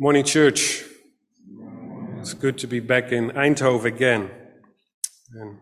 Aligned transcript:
Morning, 0.00 0.24
church. 0.24 0.82
It's 2.18 2.34
good 2.34 2.58
to 2.58 2.66
be 2.66 2.80
back 2.80 3.12
in 3.12 3.30
Eindhoven 3.30 3.84
again 3.84 4.28
and 5.32 5.58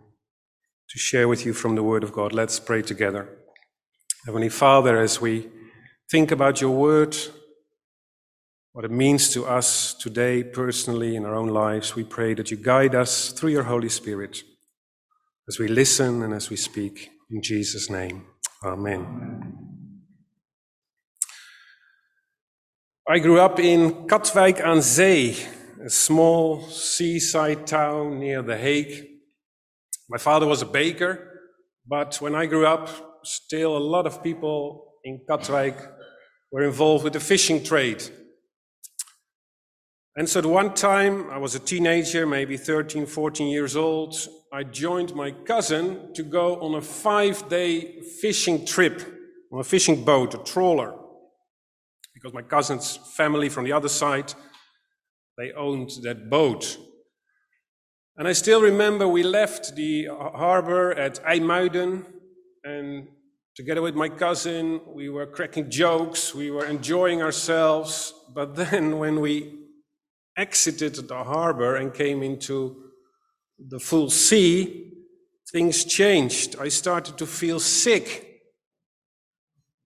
to 0.88 0.98
share 0.98 1.28
with 1.28 1.44
you 1.44 1.52
from 1.52 1.74
the 1.74 1.82
Word 1.82 2.02
of 2.02 2.14
God. 2.14 2.32
Let's 2.32 2.58
pray 2.58 2.80
together. 2.80 3.28
Heavenly 4.24 4.48
Father, 4.48 4.98
as 4.98 5.20
we 5.20 5.50
think 6.10 6.30
about 6.30 6.62
your 6.62 6.70
Word, 6.70 7.14
what 8.72 8.86
it 8.86 8.90
means 8.90 9.28
to 9.34 9.44
us 9.44 9.92
today, 9.92 10.42
personally, 10.42 11.14
in 11.14 11.26
our 11.26 11.34
own 11.34 11.48
lives, 11.48 11.94
we 11.94 12.02
pray 12.02 12.32
that 12.32 12.50
you 12.50 12.56
guide 12.56 12.94
us 12.94 13.32
through 13.32 13.50
your 13.50 13.64
Holy 13.64 13.90
Spirit 13.90 14.44
as 15.46 15.58
we 15.58 15.68
listen 15.68 16.22
and 16.22 16.32
as 16.32 16.48
we 16.48 16.56
speak. 16.56 17.10
In 17.30 17.42
Jesus' 17.42 17.90
name, 17.90 18.24
Amen. 18.64 19.71
I 23.12 23.18
grew 23.18 23.40
up 23.40 23.60
in 23.60 24.06
Katwijk 24.06 24.62
aan 24.62 24.82
Zee, 24.82 25.36
a 25.84 25.90
small 25.90 26.62
seaside 26.70 27.66
town 27.66 28.18
near 28.18 28.40
The 28.42 28.56
Hague. 28.56 29.06
My 30.08 30.16
father 30.16 30.46
was 30.46 30.62
a 30.62 30.66
baker, 30.66 31.18
but 31.86 32.18
when 32.22 32.34
I 32.34 32.46
grew 32.46 32.64
up, 32.64 32.88
still 33.22 33.76
a 33.76 33.86
lot 33.96 34.06
of 34.06 34.22
people 34.22 34.94
in 35.04 35.20
Katwijk 35.28 35.76
were 36.50 36.62
involved 36.62 37.04
with 37.04 37.12
the 37.12 37.20
fishing 37.20 37.62
trade. 37.62 38.02
And 40.16 40.26
so 40.26 40.38
at 40.40 40.46
one 40.46 40.72
time, 40.72 41.28
I 41.28 41.36
was 41.36 41.54
a 41.54 41.58
teenager, 41.60 42.26
maybe 42.26 42.56
13, 42.56 43.04
14 43.04 43.46
years 43.46 43.76
old, 43.76 44.14
I 44.50 44.62
joined 44.62 45.14
my 45.14 45.32
cousin 45.32 46.14
to 46.14 46.22
go 46.22 46.58
on 46.62 46.76
a 46.76 46.80
five 46.80 47.46
day 47.50 48.00
fishing 48.22 48.64
trip 48.64 49.02
on 49.52 49.60
a 49.60 49.64
fishing 49.64 50.02
boat, 50.02 50.32
a 50.32 50.38
trawler 50.38 51.01
because 52.22 52.34
my 52.34 52.42
cousin's 52.42 52.96
family 52.96 53.48
from 53.48 53.64
the 53.64 53.72
other 53.72 53.88
side, 53.88 54.32
they 55.36 55.50
owned 55.52 55.90
that 56.02 56.30
boat. 56.30 56.78
And 58.16 58.28
I 58.28 58.32
still 58.32 58.62
remember 58.62 59.08
we 59.08 59.24
left 59.24 59.74
the 59.74 60.06
harbor 60.06 60.92
at 60.92 61.24
IJmuiden, 61.24 62.04
and 62.62 63.08
together 63.56 63.82
with 63.82 63.96
my 63.96 64.08
cousin, 64.08 64.80
we 64.86 65.08
were 65.08 65.26
cracking 65.26 65.68
jokes, 65.68 66.32
we 66.32 66.52
were 66.52 66.66
enjoying 66.66 67.22
ourselves. 67.22 68.14
But 68.32 68.54
then 68.56 68.98
when 68.98 69.20
we 69.20 69.58
exited 70.36 70.94
the 70.94 71.24
harbor 71.24 71.74
and 71.74 71.92
came 71.92 72.22
into 72.22 72.84
the 73.58 73.80
full 73.80 74.10
sea, 74.10 74.92
things 75.50 75.84
changed. 75.84 76.54
I 76.60 76.68
started 76.68 77.18
to 77.18 77.26
feel 77.26 77.58
sick 77.58 78.31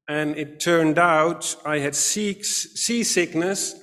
and 0.08 0.36
it 0.36 0.60
turned 0.60 0.98
out 0.98 1.56
I 1.64 1.78
had 1.78 1.94
seasickness 1.94 3.74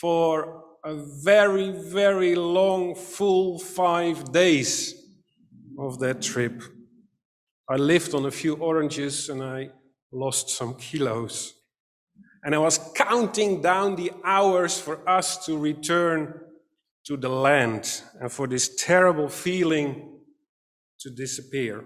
for 0.00 0.62
a 0.84 0.94
very, 1.24 1.70
very 1.70 2.34
long, 2.34 2.94
full 2.94 3.58
five 3.58 4.32
days 4.32 4.94
of 5.78 5.98
that 6.00 6.22
trip. 6.22 6.62
I 7.68 7.76
lived 7.76 8.14
on 8.14 8.26
a 8.26 8.30
few 8.30 8.54
oranges 8.56 9.28
and 9.28 9.42
I 9.42 9.70
lost 10.12 10.50
some 10.50 10.74
kilos. 10.74 11.54
And 12.44 12.54
I 12.54 12.58
was 12.58 12.78
counting 12.94 13.60
down 13.60 13.96
the 13.96 14.12
hours 14.24 14.78
for 14.78 15.08
us 15.08 15.44
to 15.46 15.58
return 15.58 16.38
to 17.06 17.16
the 17.16 17.28
land 17.28 18.02
and 18.20 18.30
for 18.30 18.46
this 18.46 18.76
terrible 18.76 19.28
feeling 19.28 20.20
to 21.00 21.10
disappear. 21.10 21.84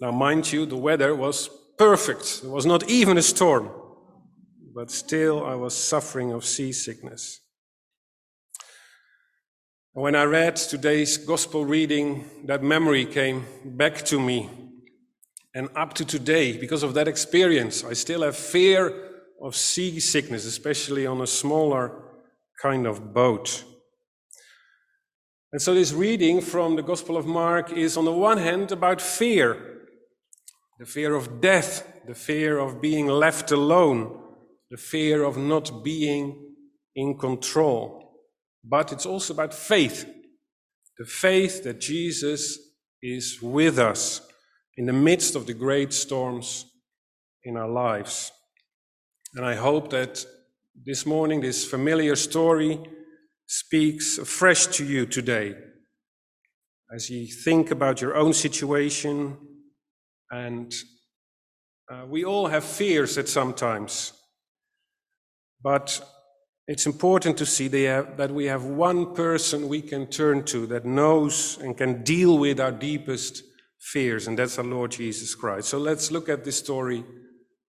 Now, 0.00 0.10
mind 0.10 0.52
you, 0.52 0.66
the 0.66 0.76
weather 0.76 1.14
was 1.14 1.48
perfect. 1.82 2.42
There 2.42 2.50
was 2.50 2.64
not 2.64 2.88
even 2.88 3.18
a 3.18 3.22
storm. 3.22 3.68
But 4.72 4.88
still, 4.90 5.44
I 5.44 5.56
was 5.56 5.74
suffering 5.74 6.32
of 6.32 6.44
seasickness. 6.44 7.40
When 9.92 10.14
I 10.14 10.22
read 10.22 10.54
today's 10.56 11.16
gospel 11.18 11.64
reading, 11.64 12.06
that 12.46 12.62
memory 12.62 13.04
came 13.04 13.44
back 13.64 13.96
to 14.04 14.20
me. 14.20 14.48
And 15.56 15.68
up 15.74 15.92
to 15.94 16.04
today, 16.04 16.56
because 16.56 16.84
of 16.84 16.94
that 16.94 17.08
experience, 17.08 17.84
I 17.84 17.94
still 17.94 18.22
have 18.22 18.36
fear 18.36 18.82
of 19.42 19.56
seasickness, 19.56 20.46
especially 20.46 21.04
on 21.04 21.20
a 21.20 21.26
smaller 21.26 21.90
kind 22.62 22.86
of 22.86 23.12
boat. 23.12 23.64
And 25.52 25.60
so, 25.60 25.74
this 25.74 25.92
reading 25.92 26.40
from 26.40 26.76
the 26.76 26.82
Gospel 26.82 27.16
of 27.16 27.26
Mark 27.26 27.72
is, 27.72 27.96
on 27.96 28.04
the 28.04 28.18
one 28.28 28.38
hand, 28.38 28.70
about 28.70 29.02
fear 29.02 29.72
the 30.82 30.86
fear 30.86 31.14
of 31.14 31.40
death, 31.40 31.86
the 32.08 32.14
fear 32.14 32.58
of 32.58 32.80
being 32.80 33.06
left 33.06 33.52
alone, 33.52 34.18
the 34.68 34.76
fear 34.76 35.22
of 35.22 35.36
not 35.36 35.84
being 35.84 36.56
in 36.96 37.16
control. 37.16 38.16
But 38.64 38.90
it's 38.90 39.06
also 39.06 39.32
about 39.32 39.54
faith 39.54 40.04
the 40.98 41.04
faith 41.04 41.62
that 41.62 41.80
Jesus 41.80 42.58
is 43.00 43.38
with 43.40 43.78
us 43.78 44.22
in 44.76 44.86
the 44.86 44.92
midst 44.92 45.36
of 45.36 45.46
the 45.46 45.54
great 45.54 45.92
storms 45.92 46.66
in 47.44 47.56
our 47.56 47.70
lives. 47.70 48.32
And 49.36 49.46
I 49.46 49.54
hope 49.54 49.90
that 49.90 50.24
this 50.84 51.06
morning, 51.06 51.40
this 51.40 51.64
familiar 51.64 52.16
story 52.16 52.80
speaks 53.46 54.18
afresh 54.18 54.66
to 54.78 54.84
you 54.84 55.06
today 55.06 55.54
as 56.92 57.08
you 57.08 57.26
think 57.26 57.70
about 57.70 58.00
your 58.00 58.16
own 58.16 58.32
situation, 58.32 59.38
and 60.32 60.74
uh, 61.92 62.06
we 62.08 62.24
all 62.24 62.46
have 62.46 62.64
fears 62.64 63.18
at 63.18 63.28
sometimes. 63.28 64.12
But 65.62 66.00
it's 66.66 66.86
important 66.86 67.36
to 67.38 67.46
see 67.46 67.68
that 67.68 68.30
we 68.30 68.46
have 68.46 68.64
one 68.64 69.14
person 69.14 69.68
we 69.68 69.82
can 69.82 70.06
turn 70.06 70.44
to 70.44 70.66
that 70.68 70.84
knows 70.84 71.58
and 71.58 71.76
can 71.76 72.02
deal 72.02 72.38
with 72.38 72.58
our 72.58 72.72
deepest 72.72 73.42
fears, 73.78 74.26
and 74.26 74.38
that's 74.38 74.58
our 74.58 74.64
Lord 74.64 74.92
Jesus 74.92 75.34
Christ. 75.34 75.68
So 75.68 75.78
let's 75.78 76.10
look 76.10 76.28
at 76.28 76.44
this 76.44 76.58
story 76.58 77.04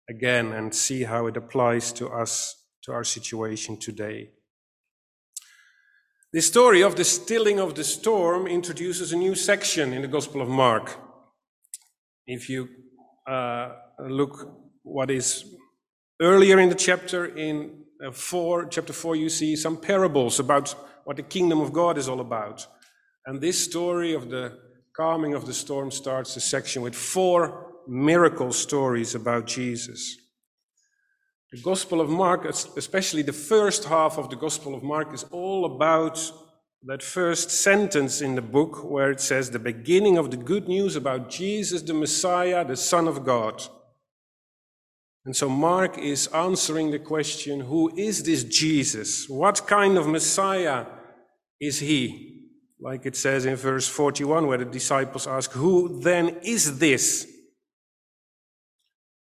again 0.08 0.52
and 0.52 0.74
see 0.74 1.04
how 1.04 1.26
it 1.28 1.36
applies 1.36 1.92
to 1.94 2.08
us, 2.08 2.66
to 2.82 2.92
our 2.92 3.04
situation 3.04 3.78
today. 3.78 4.30
The 6.32 6.42
story 6.42 6.82
of 6.82 6.96
the 6.96 7.04
stilling 7.04 7.58
of 7.58 7.74
the 7.74 7.84
storm 7.84 8.46
introduces 8.46 9.12
a 9.12 9.16
new 9.16 9.34
section 9.34 9.92
in 9.92 10.02
the 10.02 10.08
Gospel 10.08 10.42
of 10.42 10.48
Mark. 10.48 11.09
If 12.26 12.48
you 12.48 12.68
uh, 13.26 13.72
look 13.98 14.56
what 14.82 15.10
is 15.10 15.44
earlier 16.20 16.58
in 16.58 16.68
the 16.68 16.74
chapter, 16.74 17.26
in 17.26 17.84
uh, 18.04 18.12
four, 18.12 18.66
chapter 18.66 18.92
four, 18.92 19.16
you 19.16 19.28
see 19.28 19.56
some 19.56 19.76
parables 19.76 20.38
about 20.38 20.74
what 21.04 21.16
the 21.16 21.22
kingdom 21.22 21.60
of 21.60 21.72
God 21.72 21.98
is 21.98 22.08
all 22.08 22.20
about. 22.20 22.66
And 23.26 23.40
this 23.40 23.62
story 23.62 24.14
of 24.14 24.30
the 24.30 24.58
calming 24.96 25.34
of 25.34 25.46
the 25.46 25.54
storm 25.54 25.90
starts 25.90 26.34
the 26.34 26.40
section 26.40 26.82
with 26.82 26.94
four 26.94 27.72
miracle 27.88 28.52
stories 28.52 29.14
about 29.14 29.46
Jesus. 29.46 30.16
The 31.52 31.60
Gospel 31.60 32.00
of 32.00 32.08
Mark, 32.08 32.44
especially 32.44 33.22
the 33.22 33.32
first 33.32 33.84
half 33.84 34.18
of 34.18 34.30
the 34.30 34.36
Gospel 34.36 34.74
of 34.74 34.82
Mark, 34.82 35.12
is 35.12 35.24
all 35.32 35.64
about 35.64 36.18
that 36.84 37.02
first 37.02 37.50
sentence 37.50 38.22
in 38.22 38.36
the 38.36 38.42
book 38.42 38.82
where 38.84 39.10
it 39.10 39.20
says 39.20 39.50
the 39.50 39.58
beginning 39.58 40.16
of 40.16 40.30
the 40.30 40.36
good 40.36 40.66
news 40.66 40.96
about 40.96 41.28
Jesus, 41.28 41.82
the 41.82 41.92
Messiah, 41.92 42.64
the 42.64 42.76
Son 42.76 43.06
of 43.06 43.24
God. 43.24 43.62
And 45.26 45.36
so 45.36 45.48
Mark 45.50 45.98
is 45.98 46.28
answering 46.28 46.90
the 46.90 46.98
question 46.98 47.60
who 47.60 47.94
is 47.96 48.22
this 48.22 48.44
Jesus? 48.44 49.28
What 49.28 49.66
kind 49.66 49.98
of 49.98 50.06
Messiah 50.06 50.86
is 51.60 51.80
he? 51.80 52.48
Like 52.80 53.04
it 53.04 53.14
says 53.14 53.44
in 53.44 53.56
verse 53.56 53.86
41, 53.86 54.46
where 54.46 54.56
the 54.56 54.64
disciples 54.64 55.26
ask, 55.26 55.52
Who 55.52 56.00
then 56.00 56.38
is 56.42 56.78
this? 56.78 57.26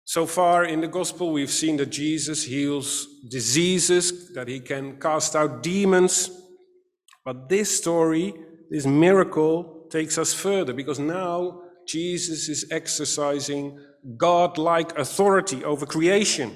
So 0.04 0.28
far 0.28 0.66
in 0.66 0.82
the 0.82 0.88
gospel, 0.88 1.32
we've 1.32 1.50
seen 1.50 1.78
that 1.78 1.88
Jesus 1.88 2.44
heals 2.44 3.08
diseases, 3.28 4.34
that 4.34 4.48
he 4.48 4.60
can 4.60 5.00
cast 5.00 5.36
out 5.36 5.64
demons, 5.64 6.30
but 7.30 7.48
this 7.48 7.78
story, 7.78 8.34
this 8.72 8.88
miracle, 8.88 9.86
takes 9.92 10.18
us 10.18 10.34
further 10.34 10.74
because 10.74 10.98
now 10.98 11.62
Jesus 11.88 12.50
is 12.50 12.66
exercising 12.72 13.80
God-like 14.18 14.98
authority 14.98 15.64
over 15.64 15.86
creation. 15.86 16.56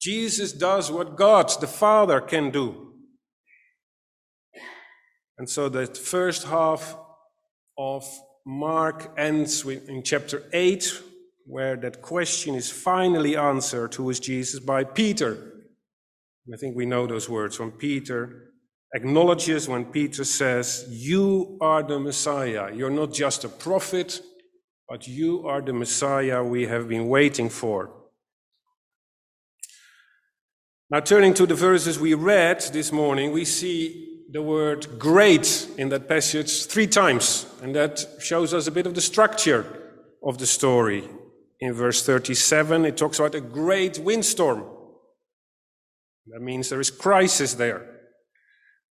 Jesus 0.00 0.52
does 0.52 0.90
what 0.90 1.14
God, 1.14 1.48
the 1.60 1.68
Father, 1.68 2.20
can 2.20 2.50
do. 2.50 2.92
And 5.38 5.48
so 5.48 5.68
the 5.68 5.86
first 5.86 6.42
half 6.42 6.96
of 7.78 8.04
Mark 8.44 9.14
ends 9.16 9.64
with, 9.64 9.88
in 9.88 10.02
chapter 10.02 10.42
8, 10.52 11.02
where 11.46 11.76
that 11.76 12.02
question 12.02 12.56
is 12.56 12.68
finally 12.68 13.36
answered 13.36 13.94
who 13.94 14.10
is 14.10 14.18
Jesus 14.18 14.58
by 14.58 14.82
Peter. 14.82 15.52
I 16.52 16.56
think 16.56 16.74
we 16.74 16.84
know 16.84 17.06
those 17.06 17.28
words 17.28 17.54
from 17.54 17.70
Peter 17.70 18.50
acknowledges 18.94 19.68
when 19.68 19.84
Peter 19.84 20.24
says, 20.24 20.86
You 20.88 21.58
are 21.60 21.82
the 21.82 21.98
Messiah. 21.98 22.72
You're 22.72 22.90
not 22.90 23.12
just 23.12 23.44
a 23.44 23.48
prophet, 23.48 24.20
but 24.88 25.06
you 25.06 25.46
are 25.46 25.60
the 25.60 25.72
Messiah 25.72 26.42
we 26.42 26.66
have 26.66 26.88
been 26.88 27.08
waiting 27.08 27.50
for. 27.50 27.90
Now, 30.90 31.00
turning 31.00 31.34
to 31.34 31.46
the 31.46 31.54
verses 31.54 31.98
we 31.98 32.14
read 32.14 32.60
this 32.72 32.92
morning, 32.92 33.32
we 33.32 33.44
see 33.44 34.22
the 34.30 34.42
word 34.42 34.98
great 34.98 35.68
in 35.76 35.88
that 35.88 36.08
passage 36.08 36.66
three 36.66 36.86
times, 36.86 37.46
and 37.62 37.74
that 37.74 38.04
shows 38.20 38.54
us 38.54 38.66
a 38.66 38.70
bit 38.70 38.86
of 38.86 38.94
the 38.94 39.00
structure 39.00 39.64
of 40.22 40.38
the 40.38 40.46
story. 40.46 41.08
In 41.60 41.72
verse 41.72 42.04
37, 42.04 42.84
it 42.84 42.96
talks 42.96 43.18
about 43.18 43.34
a 43.34 43.40
great 43.40 43.98
windstorm. 43.98 44.64
That 46.26 46.40
means 46.40 46.68
there 46.68 46.80
is 46.80 46.90
crisis 46.90 47.54
there. 47.54 47.93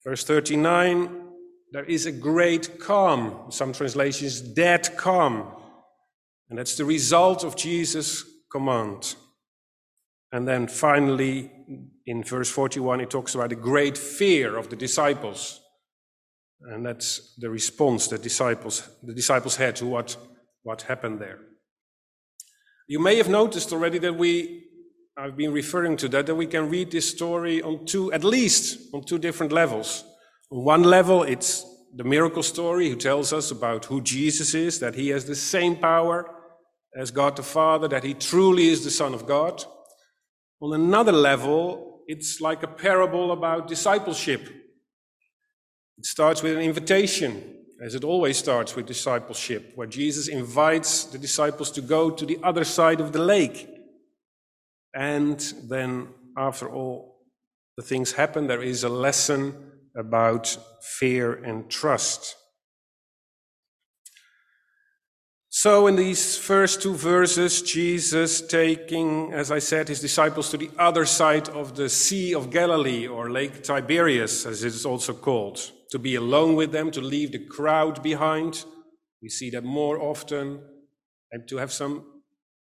Verse 0.06 0.24
39, 0.24 1.24
there 1.72 1.86
is 1.86 2.06
a 2.06 2.12
great 2.12 2.80
calm. 2.80 3.52
Some 3.52 3.74
translations, 3.74 4.42
dead 4.42 4.96
calm. 4.98 5.56
And 6.50 6.60
that's 6.60 6.76
the 6.76 6.86
result 6.86 7.44
of 7.44 7.56
Jesus' 7.56 8.24
command. 8.52 9.16
And 10.32 10.48
then 10.48 10.68
finally, 10.68 11.52
in 12.06 12.24
verse 12.24 12.50
41, 12.50 13.02
it 13.02 13.10
talks 13.10 13.36
about 13.36 13.50
the 13.50 13.56
great 13.56 13.98
fear 13.98 14.58
of 14.58 14.70
the 14.70 14.76
disciples. 14.76 15.62
And 16.62 16.86
that's 16.86 17.36
the 17.38 17.50
response 17.50 18.08
that 18.08 18.24
disciples, 18.24 18.90
the 19.04 19.14
disciples 19.14 19.56
had 19.56 19.76
to 19.78 19.86
what, 19.86 20.18
what 20.64 20.84
happened 20.84 21.20
there. 21.20 21.40
You 22.88 23.00
may 23.00 23.16
have 23.18 23.30
noticed 23.30 23.72
already 23.72 24.00
that 24.00 24.16
we, 24.16 24.66
I've 25.16 25.38
been 25.38 25.54
referring 25.54 25.98
to 25.98 26.10
that, 26.10 26.26
that 26.26 26.36
we 26.36 26.48
can 26.48 26.70
read 26.70 26.90
this 26.90 27.08
story 27.10 27.62
on 27.62 27.86
two, 27.86 28.12
at 28.12 28.24
least 28.24 28.94
on 28.94 29.04
two 29.04 29.20
different 29.20 29.52
levels. 29.52 30.04
On 30.52 30.64
one 30.64 30.84
level, 30.84 31.22
it's 31.22 31.64
the 31.96 32.04
miracle 32.04 32.42
story 32.42 32.90
who 32.90 32.96
tells 32.96 33.32
us 33.32 33.52
about 33.52 33.86
who 33.86 34.02
Jesus 34.02 34.56
is, 34.56 34.80
that 34.80 34.96
he 34.96 35.10
has 35.10 35.26
the 35.26 35.36
same 35.36 35.76
power 35.76 36.26
as 36.96 37.12
God 37.12 37.36
the 37.36 37.44
Father, 37.44 37.88
that 37.90 38.04
he 38.04 38.16
truly 38.16 38.70
is 38.70 38.84
the 38.84 38.90
Son 38.90 39.14
of 39.14 39.28
God. 39.28 39.64
On 40.62 40.74
another 40.74 41.12
level, 41.12 42.02
it's 42.08 42.42
like 42.42 42.64
a 42.64 42.68
parable 42.68 43.32
about 43.32 43.68
discipleship. 43.68 44.42
It 46.00 46.06
starts 46.06 46.42
with 46.42 46.58
an 46.58 46.64
invitation, 46.64 47.60
as 47.84 47.94
it 47.94 48.04
always 48.04 48.38
starts 48.38 48.76
with 48.76 48.88
discipleship, 48.88 49.74
where 49.76 49.88
Jesus 49.88 50.28
invites 50.28 51.04
the 51.04 51.20
disciples 51.20 51.70
to 51.72 51.82
go 51.82 52.10
to 52.10 52.26
the 52.26 52.40
other 52.42 52.64
side 52.64 53.00
of 53.00 53.14
the 53.14 53.24
lake. 53.24 53.70
And 54.94 55.40
then, 55.64 56.10
after 56.38 56.70
all 56.70 57.20
the 57.78 57.84
things 57.84 58.14
happen, 58.14 58.48
there 58.48 58.62
is 58.62 58.84
a 58.84 58.90
lesson 58.90 59.72
about 59.96 60.58
fear 60.82 61.34
and 61.34 61.70
trust. 61.70 62.36
So, 65.50 65.86
in 65.86 65.96
these 65.96 66.36
first 66.36 66.82
two 66.82 66.96
verses, 66.96 67.62
Jesus 67.62 68.42
taking, 68.42 69.32
as 69.34 69.52
I 69.52 69.60
said, 69.60 69.88
his 69.88 70.02
disciples 70.02 70.50
to 70.50 70.58
the 70.58 70.72
other 70.80 71.06
side 71.06 71.48
of 71.50 71.76
the 71.76 71.90
Sea 71.90 72.34
of 72.34 72.50
Galilee, 72.50 73.08
or 73.08 73.30
Lake 73.30 73.64
Tiberias, 73.64 74.48
as 74.48 74.64
it 74.64 74.74
is 74.74 74.86
also 74.86 75.14
called, 75.14 75.72
to 75.92 76.00
be 76.00 76.16
alone 76.16 76.56
with 76.56 76.72
them, 76.72 76.90
to 76.92 77.02
leave 77.02 77.32
the 77.32 77.46
crowd 77.46 78.02
behind. 78.02 78.66
We 79.22 79.30
see 79.30 79.52
that 79.52 79.64
more 79.64 80.02
often, 80.02 80.60
and 81.32 81.48
to 81.48 81.58
have 81.58 81.72
some, 81.72 82.04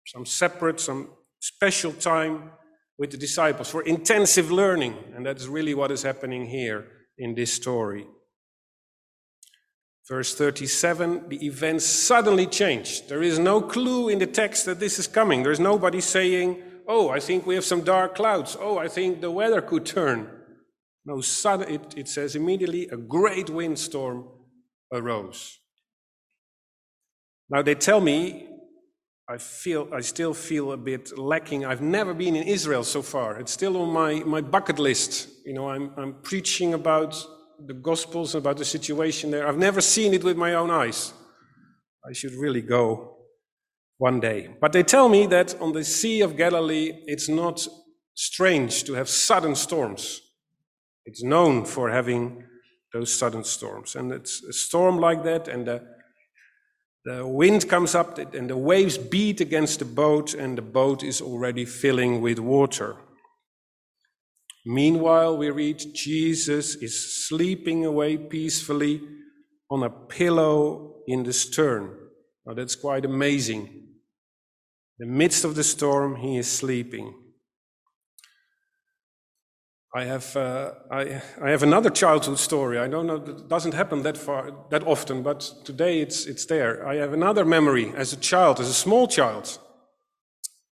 some 0.06 0.24
separate, 0.24 0.80
some 0.80 1.10
special 1.40 1.92
time 1.92 2.52
with 2.98 3.10
the 3.10 3.16
disciples 3.16 3.70
for 3.70 3.82
intensive 3.82 4.50
learning. 4.52 4.94
And 5.16 5.26
that 5.26 5.38
is 5.38 5.48
really 5.48 5.74
what 5.74 5.90
is 5.90 6.02
happening 6.02 6.46
here 6.46 6.86
in 7.18 7.34
this 7.34 7.52
story. 7.52 8.06
Verse 10.08 10.34
37 10.34 11.28
the 11.28 11.46
events 11.46 11.86
suddenly 11.86 12.46
changed. 12.46 13.08
There 13.08 13.22
is 13.22 13.38
no 13.38 13.60
clue 13.60 14.08
in 14.08 14.18
the 14.18 14.26
text 14.26 14.66
that 14.66 14.80
this 14.80 14.98
is 14.98 15.06
coming. 15.06 15.42
There's 15.42 15.60
nobody 15.60 16.00
saying, 16.00 16.62
Oh, 16.86 17.08
I 17.08 17.20
think 17.20 17.46
we 17.46 17.54
have 17.54 17.64
some 17.64 17.82
dark 17.82 18.16
clouds. 18.16 18.56
Oh, 18.58 18.76
I 18.76 18.88
think 18.88 19.20
the 19.20 19.30
weather 19.30 19.62
could 19.62 19.86
turn. 19.86 20.28
No, 21.04 21.20
sudden, 21.20 21.72
it, 21.72 21.94
it 21.96 22.08
says 22.08 22.34
immediately 22.34 22.88
a 22.88 22.96
great 22.96 23.48
windstorm 23.48 24.28
arose. 24.92 25.58
Now 27.48 27.62
they 27.62 27.76
tell 27.76 28.00
me, 28.00 28.48
I 29.30 29.38
feel, 29.38 29.88
I 29.94 30.00
still 30.00 30.34
feel 30.34 30.72
a 30.72 30.76
bit 30.76 31.16
lacking. 31.16 31.64
I've 31.64 31.80
never 31.80 32.12
been 32.12 32.34
in 32.34 32.48
Israel 32.48 32.82
so 32.82 33.00
far. 33.00 33.38
It's 33.38 33.52
still 33.52 33.76
on 33.76 33.92
my, 33.92 34.24
my 34.24 34.40
bucket 34.40 34.80
list. 34.80 35.28
You 35.46 35.54
know, 35.54 35.70
I'm, 35.70 35.92
I'm 35.96 36.14
preaching 36.22 36.74
about 36.74 37.14
the 37.64 37.74
Gospels, 37.74 38.34
about 38.34 38.56
the 38.56 38.64
situation 38.64 39.30
there. 39.30 39.46
I've 39.46 39.56
never 39.56 39.80
seen 39.80 40.14
it 40.14 40.24
with 40.24 40.36
my 40.36 40.54
own 40.54 40.72
eyes. 40.72 41.12
I 42.04 42.12
should 42.12 42.32
really 42.32 42.60
go 42.60 43.18
one 43.98 44.18
day. 44.18 44.50
But 44.60 44.72
they 44.72 44.82
tell 44.82 45.08
me 45.08 45.26
that 45.26 45.54
on 45.60 45.74
the 45.74 45.84
Sea 45.84 46.22
of 46.22 46.36
Galilee, 46.36 46.92
it's 47.06 47.28
not 47.28 47.68
strange 48.14 48.82
to 48.84 48.94
have 48.94 49.08
sudden 49.08 49.54
storms. 49.54 50.22
It's 51.04 51.22
known 51.22 51.66
for 51.66 51.88
having 51.88 52.42
those 52.92 53.14
sudden 53.14 53.44
storms. 53.44 53.94
And 53.94 54.10
it's 54.10 54.42
a 54.42 54.52
storm 54.52 54.98
like 54.98 55.22
that, 55.22 55.46
and 55.46 55.68
the, 55.68 55.86
the 57.04 57.26
wind 57.26 57.68
comes 57.68 57.94
up, 57.94 58.18
and 58.18 58.50
the 58.50 58.56
waves 58.56 58.98
beat 58.98 59.40
against 59.40 59.78
the 59.78 59.84
boat, 59.84 60.34
and 60.34 60.58
the 60.58 60.62
boat 60.62 61.02
is 61.02 61.20
already 61.20 61.64
filling 61.64 62.20
with 62.20 62.38
water. 62.38 62.96
Meanwhile, 64.66 65.38
we 65.38 65.50
read 65.50 65.82
Jesus 65.94 66.74
is 66.76 67.26
sleeping 67.26 67.86
away 67.86 68.18
peacefully 68.18 69.00
on 69.70 69.82
a 69.82 69.90
pillow 69.90 70.96
in 71.06 71.22
the 71.22 71.32
stern. 71.32 71.96
Now, 72.44 72.54
that's 72.54 72.74
quite 72.74 73.04
amazing. 73.04 73.66
In 74.98 74.98
the 74.98 75.06
midst 75.06 75.44
of 75.44 75.54
the 75.54 75.64
storm, 75.64 76.16
he 76.16 76.36
is 76.36 76.50
sleeping. 76.50 77.14
I 79.92 80.04
have, 80.04 80.36
uh, 80.36 80.72
I, 80.88 81.20
I 81.42 81.50
have 81.50 81.64
another 81.64 81.90
childhood 81.90 82.38
story. 82.38 82.78
I 82.78 82.86
don't 82.86 83.08
know, 83.08 83.16
it 83.16 83.48
doesn't 83.48 83.74
happen 83.74 84.02
that 84.02 84.16
far, 84.16 84.52
that 84.70 84.86
often, 84.86 85.22
but 85.22 85.40
today 85.64 86.00
it's, 86.00 86.26
it's 86.26 86.46
there. 86.46 86.86
I 86.86 86.96
have 86.96 87.12
another 87.12 87.44
memory 87.44 87.92
as 87.96 88.12
a 88.12 88.16
child, 88.16 88.60
as 88.60 88.68
a 88.68 88.74
small 88.74 89.08
child. 89.08 89.58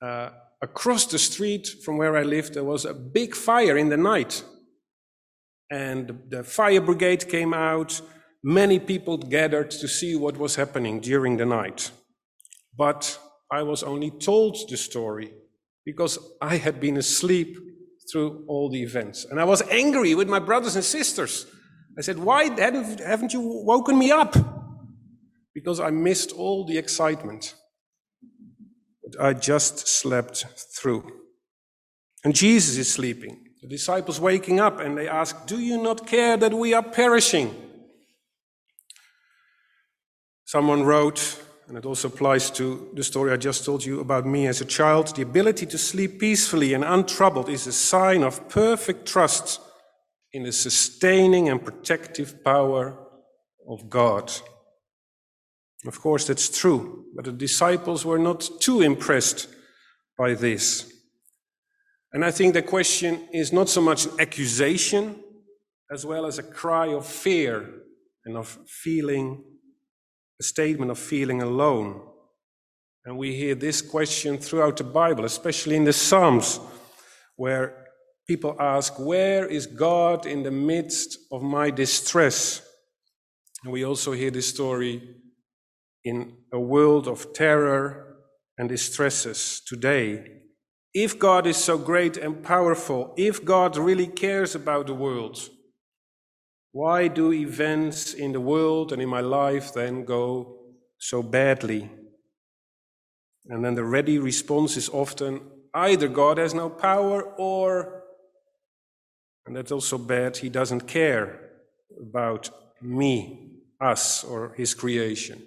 Uh, 0.01 0.31
across 0.63 1.07
the 1.07 1.19
street 1.19 1.69
from 1.85 1.99
where 1.99 2.17
I 2.17 2.23
lived, 2.23 2.55
there 2.55 2.63
was 2.63 2.85
a 2.85 2.95
big 2.95 3.35
fire 3.35 3.77
in 3.77 3.89
the 3.89 3.97
night. 3.97 4.45
And 5.69 6.21
the 6.29 6.45
fire 6.45 6.81
brigade 6.81 7.29
came 7.29 7.53
out. 7.53 8.01
Many 8.45 8.79
people 8.79 9.19
gathered 9.19 9.73
to 9.73 9.89
see 9.89 10.15
what 10.15 10.37
was 10.37 10.55
happening 10.55 11.01
during 11.01 11.39
the 11.39 11.47
night. 11.47 11.91
But 12.77 13.19
I 13.51 13.65
was 13.65 13.83
only 13.83 14.13
told 14.13 14.57
the 14.71 14.77
story 14.77 15.33
because 15.85 16.21
I 16.41 16.57
had 16.57 16.79
been 16.79 16.97
asleep 16.99 17.59
through 18.11 18.45
all 18.47 18.71
the 18.71 18.83
events. 18.83 19.25
And 19.25 19.41
I 19.41 19.45
was 19.45 19.63
angry 19.71 20.15
with 20.15 20.29
my 20.29 20.39
brothers 20.39 20.77
and 20.77 20.85
sisters. 20.85 21.47
I 21.97 22.01
said, 22.01 22.19
Why 22.19 22.45
haven't 22.45 23.33
you 23.33 23.41
woken 23.41 23.99
me 23.99 24.11
up? 24.11 24.37
Because 25.55 25.81
I 25.81 25.91
missed 25.91 26.33
all 26.33 26.65
the 26.65 26.79
excitement. 26.79 27.55
I 29.21 29.33
just 29.33 29.89
slept 29.89 30.47
through. 30.77 31.11
And 32.25 32.35
Jesus 32.35 32.77
is 32.77 32.93
sleeping. 32.93 33.45
The 33.63 33.69
disciples 33.69 34.21
waking 34.21 34.61
up 34.61 34.81
and 34.81 34.97
they 34.97 35.09
ask, 35.09 35.47
Do 35.47 35.59
you 35.59 35.83
not 35.83 36.07
care 36.07 36.37
that 36.37 36.55
we 36.55 36.75
are 36.75 36.83
perishing? 36.83 37.55
Someone 40.45 40.85
wrote, 40.85 41.43
and 41.69 41.77
it 41.77 41.85
also 41.85 42.09
applies 42.09 42.51
to 42.53 42.89
the 42.95 43.05
story 43.05 43.31
I 43.31 43.37
just 43.37 43.65
told 43.65 43.85
you 43.85 44.01
about 44.01 44.27
me 44.27 44.47
as 44.47 44.63
a 44.63 44.65
child 44.65 45.15
the 45.15 45.23
ability 45.23 45.67
to 45.67 45.79
sleep 45.79 46.19
peacefully 46.19 46.73
and 46.73 46.83
untroubled 46.83 47.51
is 47.51 47.67
a 47.67 47.73
sign 47.73 48.23
of 48.23 48.49
perfect 48.49 49.07
trust 49.07 49.61
in 50.33 50.45
the 50.45 50.53
sustaining 50.53 51.49
and 51.49 51.63
protective 51.63 52.43
power 52.43 52.99
of 53.69 53.91
God. 53.91 54.33
Of 55.87 56.01
course, 56.01 56.27
that's 56.27 56.59
true, 56.59 57.05
but 57.15 57.27
the 57.27 57.33
disciples 57.33 58.05
were 58.05 58.19
not 58.19 58.49
too 58.61 58.81
impressed 58.81 59.49
by 60.17 60.35
this. 60.35 60.91
And 62.13 62.25
I 62.25 62.31
think 62.31 62.55
the 62.55 62.63
question 62.63 63.29
is 63.33 63.53
not 63.53 63.69
so 63.69 63.83
much 63.83 64.07
an 64.07 64.13
accusation 64.19 65.23
as 65.91 66.05
well 66.05 66.27
as 66.27 66.39
a 66.39 66.43
cry 66.43 66.89
of 66.89 67.07
fear 67.07 67.71
and 68.25 68.37
of 68.37 68.59
feeling, 68.67 69.45
a 70.41 70.45
statement 70.45 70.91
of 70.91 70.99
feeling 70.99 71.43
alone. 71.43 72.03
And 73.05 73.17
we 73.17 73.35
hear 73.35 73.55
this 73.55 73.83
question 73.83 74.39
throughout 74.39 74.77
the 74.77 74.85
Bible, 74.85 75.25
especially 75.25 75.77
in 75.77 75.85
the 75.85 75.93
Psalms, 75.93 76.61
where 77.37 77.87
people 78.27 78.57
ask, 78.61 78.99
Where 78.99 79.47
is 79.47 79.67
God 79.67 80.27
in 80.27 80.43
the 80.43 80.51
midst 80.51 81.19
of 81.33 81.43
my 81.43 81.71
distress? 81.71 82.63
And 83.65 83.73
we 83.73 83.85
also 83.85 84.13
hear 84.13 84.31
this 84.31 84.49
story 84.49 85.17
in 86.05 86.37
a 86.53 86.61
world 86.61 87.09
of 87.09 87.33
terror 87.33 88.17
and 88.57 88.69
distresses 88.69 89.63
today. 89.67 90.25
If 90.95 91.19
God 91.19 91.47
is 91.47 91.57
so 91.57 91.79
great 91.79 92.17
and 92.17 92.43
powerful, 92.43 93.15
if 93.17 93.45
God 93.45 93.77
really 93.77 94.07
cares 94.07 94.55
about 94.55 94.87
the 94.87 94.95
world, 94.95 95.49
why 96.73 97.09
do 97.09 97.33
events 97.33 98.15
in 98.15 98.33
the 98.33 98.41
world 98.41 98.93
and 98.93 99.03
in 99.03 99.09
my 99.09 99.21
life 99.21 99.73
then 99.73 100.05
go 100.05 100.59
so 100.99 101.23
badly? 101.23 101.91
And 103.47 103.65
then 103.65 103.75
the 103.75 103.85
ready 103.85 104.19
response 104.19 104.77
is 104.77 104.89
often 104.89 105.41
either 105.75 106.09
God 106.09 106.39
has 106.39 106.55
no 106.55 106.69
power 106.69 107.23
or 107.23 107.99
And 109.49 109.57
that's 109.57 109.73
also 109.73 109.97
bad. 109.97 110.37
He 110.37 110.51
doesn't 110.51 110.87
care 110.87 111.41
about 111.99 112.51
me, 112.83 113.63
us, 113.81 114.23
or 114.23 114.53
his 114.59 114.75
creation. 114.75 115.43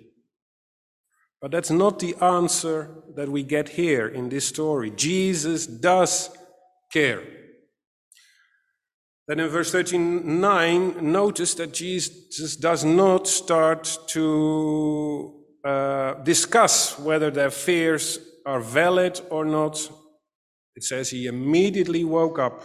But 1.40 1.52
that's 1.52 1.70
not 1.70 2.00
the 2.00 2.16
answer 2.16 3.04
that 3.16 3.30
we 3.30 3.44
get 3.44 3.70
here 3.70 4.08
in 4.08 4.30
this 4.30 4.48
story. 4.48 4.90
Jesus 4.90 5.68
does 5.68 6.32
care. 6.92 7.22
Then 9.32 9.40
in 9.40 9.48
verse 9.48 9.72
39, 9.72 11.10
notice 11.10 11.54
that 11.54 11.72
Jesus 11.72 12.58
does 12.58 12.84
not 12.84 13.30
start 13.30 13.98
to 14.08 15.46
uh, 15.64 16.16
discuss 16.16 17.00
whether 17.00 17.32
their 17.32 17.50
fears 17.50 18.20
are 18.46 18.60
valid 18.60 19.22
or 19.30 19.46
not. 19.46 19.90
It 20.76 20.84
says 20.84 21.12
he 21.12 21.28
immediately 21.28 22.04
woke 22.04 22.40
up 22.40 22.62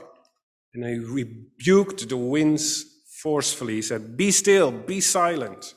and 0.75 0.85
he 0.85 0.99
rebuked 0.99 2.09
the 2.09 2.17
winds 2.17 2.85
forcefully. 3.23 3.75
He 3.75 3.83
said, 3.83 4.17
Be 4.17 4.33
still, 4.33 4.73
be 4.73 5.01
silent. 5.01 5.73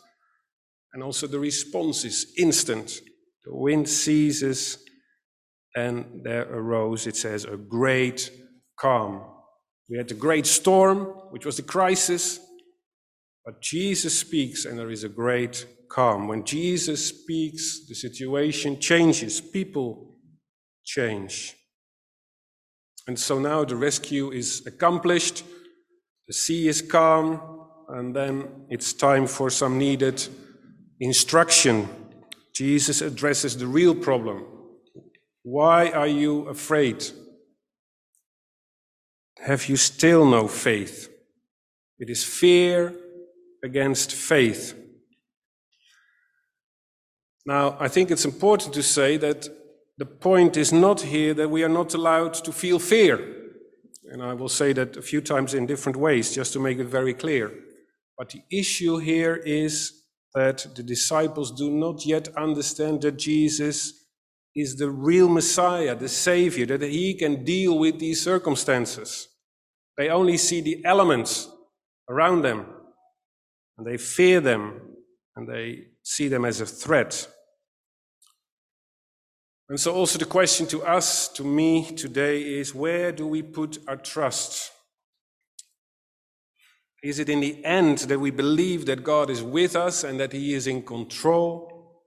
And 0.93 1.03
also 1.03 1.27
the 1.27 1.37
response 1.37 2.03
is 2.03 2.33
instant. 2.35 2.99
The 3.45 3.55
wind 3.55 3.87
ceases, 3.87 4.83
and 5.75 6.23
there 6.23 6.51
arose, 6.51 7.05
it 7.05 7.15
says, 7.15 7.45
a 7.45 7.57
great 7.57 8.31
calm. 8.75 9.35
We 9.89 9.97
had 9.97 10.07
the 10.07 10.13
great 10.13 10.45
storm, 10.45 11.05
which 11.31 11.45
was 11.45 11.57
the 11.57 11.63
crisis, 11.63 12.39
but 13.43 13.61
Jesus 13.61 14.19
speaks, 14.19 14.65
and 14.65 14.77
there 14.77 14.91
is 14.91 15.03
a 15.03 15.09
great 15.09 15.65
calm. 15.89 16.27
When 16.27 16.43
Jesus 16.43 17.07
speaks, 17.07 17.87
the 17.87 17.95
situation 17.95 18.79
changes, 18.79 19.41
people 19.41 20.17
change. 20.85 21.55
And 23.07 23.17
so 23.17 23.39
now 23.39 23.65
the 23.65 23.75
rescue 23.75 24.29
is 24.31 24.65
accomplished, 24.67 25.43
the 26.27 26.33
sea 26.33 26.67
is 26.67 26.83
calm, 26.83 27.41
and 27.89 28.15
then 28.15 28.67
it's 28.69 28.93
time 28.93 29.25
for 29.25 29.49
some 29.49 29.79
needed 29.79 30.27
instruction. 30.99 31.89
Jesus 32.53 33.01
addresses 33.01 33.57
the 33.57 33.65
real 33.65 33.95
problem. 33.95 34.45
Why 35.41 35.89
are 35.89 36.07
you 36.07 36.47
afraid? 36.49 37.03
Have 39.45 39.69
you 39.69 39.77
still 39.77 40.25
no 40.25 40.47
faith? 40.47 41.09
It 41.97 42.09
is 42.09 42.23
fear 42.23 42.93
against 43.63 44.11
faith. 44.11 44.75
Now, 47.45 47.77
I 47.79 47.87
think 47.87 48.11
it's 48.11 48.25
important 48.25 48.73
to 48.73 48.83
say 48.83 49.17
that 49.17 49.47
the 49.97 50.05
point 50.05 50.57
is 50.57 50.73
not 50.73 51.01
here 51.01 51.33
that 51.33 51.49
we 51.49 51.63
are 51.63 51.69
not 51.69 51.93
allowed 51.93 52.33
to 52.35 52.51
feel 52.51 52.79
fear. 52.79 53.19
And 54.11 54.21
I 54.21 54.33
will 54.33 54.49
say 54.49 54.73
that 54.73 54.97
a 54.97 55.01
few 55.01 55.21
times 55.21 55.53
in 55.53 55.65
different 55.65 55.97
ways 55.97 56.33
just 56.35 56.53
to 56.53 56.59
make 56.59 56.77
it 56.79 56.87
very 56.87 57.13
clear. 57.13 57.51
But 58.17 58.29
the 58.29 58.43
issue 58.51 58.97
here 58.97 59.35
is 59.35 60.03
that 60.35 60.75
the 60.75 60.83
disciples 60.83 61.51
do 61.51 61.71
not 61.71 62.05
yet 62.05 62.27
understand 62.35 63.01
that 63.01 63.17
Jesus 63.17 63.93
is 64.55 64.75
the 64.75 64.89
real 64.89 65.29
Messiah, 65.29 65.95
the 65.95 66.09
Savior, 66.09 66.65
that 66.65 66.81
he 66.81 67.13
can 67.13 67.45
deal 67.45 67.79
with 67.79 67.99
these 67.99 68.21
circumstances. 68.21 69.28
They 69.99 70.07
only 70.07 70.37
see 70.37 70.61
the 70.61 70.81
elements 70.85 71.51
around 72.09 72.43
them, 72.43 72.65
and 73.77 73.85
they 73.85 73.97
fear 73.97 74.39
them, 74.39 74.79
and 75.35 75.45
they 75.45 75.87
see 76.03 76.29
them 76.29 76.45
as 76.45 76.61
a 76.61 76.65
threat. 76.65 77.27
And 79.67 79.77
so, 79.77 79.93
also, 79.93 80.17
the 80.17 80.23
question 80.23 80.67
to 80.67 80.83
us, 80.83 81.27
to 81.33 81.43
me 81.43 81.83
today, 81.97 82.41
is 82.41 82.73
where 82.73 83.11
do 83.11 83.27
we 83.27 83.41
put 83.41 83.77
our 83.89 83.97
trust? 83.97 84.71
Is 87.03 87.19
it 87.19 87.27
in 87.27 87.41
the 87.41 87.61
end 87.65 87.97
that 87.97 88.21
we 88.21 88.31
believe 88.31 88.85
that 88.85 89.03
God 89.03 89.29
is 89.29 89.43
with 89.43 89.75
us 89.75 90.05
and 90.05 90.17
that 90.21 90.31
He 90.31 90.53
is 90.53 90.65
in 90.65 90.81
control? 90.81 92.05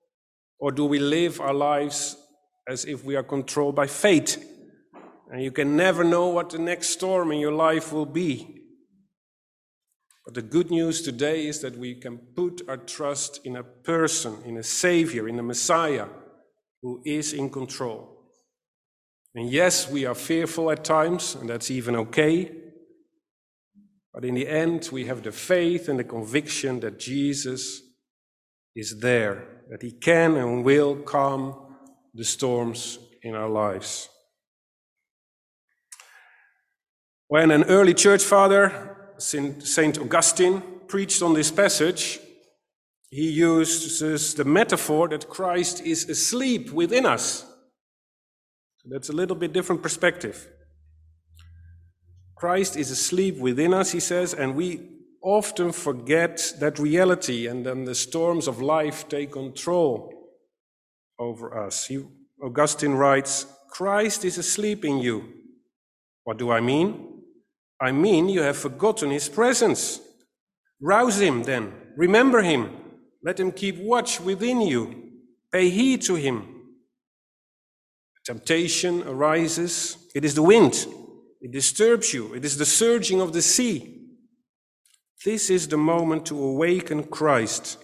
Or 0.59 0.73
do 0.73 0.87
we 0.87 0.99
live 0.99 1.43
our 1.43 1.53
lives 1.53 2.17
as 2.67 2.87
if 2.87 3.05
we 3.05 3.17
are 3.17 3.23
controlled 3.23 3.75
by 3.75 3.87
fate? 3.87 4.39
And 5.33 5.43
you 5.43 5.51
can 5.51 5.77
never 5.77 6.05
know 6.05 6.29
what 6.29 6.51
the 6.51 6.59
next 6.59 6.91
storm 6.91 7.33
in 7.33 7.41
your 7.41 7.55
life 7.55 7.91
will 7.91 8.05
be. 8.05 8.61
But 10.27 10.35
the 10.35 10.43
good 10.43 10.71
news 10.71 11.01
today 11.01 11.47
is 11.47 11.63
that 11.63 11.79
we 11.79 11.95
can 11.95 12.19
put 12.19 12.61
our 12.69 12.77
trust 12.77 13.41
in 13.43 13.57
a 13.57 13.63
person, 13.63 14.37
in 14.45 14.59
a 14.59 14.63
Savior, 14.63 15.27
in 15.27 15.39
a 15.39 15.43
Messiah 15.43 16.07
who 16.83 17.01
is 17.07 17.33
in 17.33 17.49
control. 17.49 18.29
And 19.35 19.51
yes, 19.51 19.89
we 19.91 20.05
are 20.05 20.15
fearful 20.15 20.71
at 20.71 20.85
times, 20.85 21.35
and 21.35 21.49
that's 21.49 21.71
even 21.71 21.97
okay. 21.97 22.53
But 24.13 24.27
in 24.27 24.35
the 24.35 24.47
end, 24.47 24.91
we 24.93 25.07
have 25.07 25.23
the 25.23 25.33
faith 25.33 25.89
and 25.89 25.99
the 25.99 26.05
conviction 26.05 26.81
that 26.81 26.99
Jesus 26.99 27.81
is 28.77 29.01
there, 29.01 29.63
that 29.71 29.81
He 29.81 29.93
can 29.93 30.37
and 30.37 30.63
will 30.63 30.97
calm 30.97 31.75
the 32.13 32.25
storms 32.25 32.99
in 33.23 33.35
our 33.35 33.49
lives. 33.49 34.11
When 37.33 37.51
an 37.51 37.65
early 37.65 37.95
church 37.95 38.23
father, 38.23 38.95
St. 39.17 39.99
Augustine, 39.99 40.63
preached 40.87 41.23
on 41.23 41.33
this 41.33 41.51
passage, 41.51 42.21
he 43.09 43.31
uses 43.31 44.35
the 44.35 44.45
metaphor 44.45 45.09
that 45.09 45.31
Christ 45.31 45.81
is 45.81 46.11
asleep 46.11 46.71
within 46.73 47.07
us. 47.07 47.47
that's 48.85 49.09
a 49.09 49.15
little 49.15 49.35
bit 49.35 49.55
different 49.55 49.83
perspective. 49.83 50.47
Christ 52.37 52.77
is 52.77 52.91
asleep 52.91 53.39
within 53.39 53.73
us, 53.73 53.93
he 53.93 54.01
says, 54.01 54.35
and 54.35 54.55
we 54.55 54.91
often 55.23 55.73
forget 55.73 56.53
that 56.61 56.79
reality, 56.79 57.47
and 57.47 57.65
then 57.65 57.87
the 57.87 57.95
storms 57.95 58.47
of 58.47 58.61
life 58.61 59.09
take 59.09 59.33
control 59.33 60.13
over 61.19 61.67
us. 61.67 61.87
He, 61.87 62.05
Augustine 62.43 62.93
writes, 62.93 63.47
Christ 63.71 64.23
is 64.27 64.37
asleep 64.37 64.85
in 64.85 64.99
you. 64.99 65.33
What 66.25 66.37
do 66.37 66.51
I 66.51 66.61
mean? 66.61 67.12
I 67.83 67.93
mean 67.93 68.29
you 68.29 68.43
have 68.43 68.57
forgotten 68.57 69.11
his 69.11 69.29
presence. 69.29 70.01
Rouse 70.81 71.21
him 71.21 71.43
then, 71.43 71.73
remember 71.97 72.43
him, 72.43 72.71
let 73.23 73.39
him 73.39 73.53
keep 73.53 73.77
watch 73.79 74.21
within 74.21 74.61
you, 74.61 75.11
pay 75.53 75.69
heed 75.69 76.03
to 76.03 76.15
him. 76.15 76.47
Temptation 78.25 79.03
arises, 79.03 79.97
it 80.15 80.25
is 80.25 80.35
the 80.35 80.43
wind 80.43 80.87
it 81.43 81.51
disturbs 81.51 82.15
you. 82.15 82.35
It 82.35 82.45
is 82.45 82.57
the 82.57 82.65
surging 82.65 83.21
of 83.21 83.33
the 83.33 83.43
sea. 83.43 84.07
This 85.25 85.51
is 85.51 85.67
the 85.67 85.77
moment 85.77 86.25
to 86.27 86.41
awaken 86.41 87.03
Christ 87.03 87.79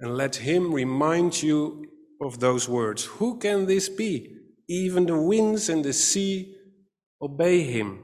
and 0.00 0.16
let 0.16 0.36
Him 0.36 0.72
remind 0.72 1.42
you 1.42 1.84
of 2.22 2.40
those 2.40 2.66
words. 2.66 3.04
Who 3.04 3.38
can 3.38 3.66
this 3.66 3.90
be? 3.90 4.38
Even 4.68 5.04
the 5.04 5.20
winds 5.20 5.68
and 5.68 5.84
the 5.84 5.92
sea 5.92 6.56
obey 7.20 7.62
Him. 7.62 8.03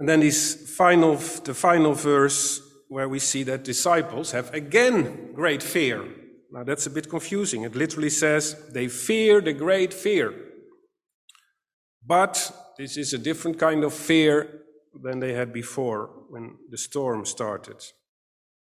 And 0.00 0.08
then 0.08 0.20
this 0.20 0.74
final, 0.76 1.16
the 1.16 1.54
final 1.54 1.92
verse 1.92 2.60
where 2.88 3.08
we 3.08 3.20
see 3.20 3.44
that 3.44 3.62
disciples 3.62 4.32
have 4.32 4.52
again 4.52 5.32
great 5.34 5.62
fear. 5.62 6.04
Now 6.50 6.64
that's 6.64 6.86
a 6.86 6.90
bit 6.90 7.08
confusing. 7.08 7.62
It 7.62 7.76
literally 7.76 8.10
says 8.10 8.56
they 8.72 8.88
fear 8.88 9.40
the 9.40 9.52
great 9.52 9.94
fear. 9.94 10.34
But 12.04 12.50
this 12.78 12.96
is 12.96 13.12
a 13.12 13.18
different 13.18 13.58
kind 13.58 13.84
of 13.84 13.94
fear 13.94 14.62
than 15.00 15.20
they 15.20 15.34
had 15.34 15.52
before 15.52 16.10
when 16.30 16.56
the 16.70 16.78
storm 16.78 17.24
started. 17.24 17.76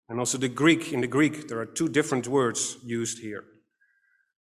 And 0.09 0.19
also 0.19 0.39
the 0.39 0.49
Greek, 0.49 0.93
in 0.93 1.01
the 1.01 1.07
Greek, 1.07 1.49
there 1.49 1.61
are 1.61 1.67
two 1.67 1.89
different 1.89 2.27
words 2.27 2.79
used 2.85 3.21
here. 3.21 3.45